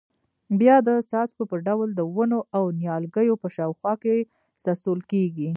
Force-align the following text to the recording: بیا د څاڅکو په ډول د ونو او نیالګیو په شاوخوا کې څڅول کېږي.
بیا 0.59 0.75
د 0.87 0.89
څاڅکو 1.09 1.43
په 1.51 1.57
ډول 1.67 1.89
د 1.95 2.01
ونو 2.15 2.39
او 2.57 2.63
نیالګیو 2.79 3.35
په 3.41 3.47
شاوخوا 3.55 3.93
کې 4.03 4.15
څڅول 4.63 4.99
کېږي. 5.11 5.49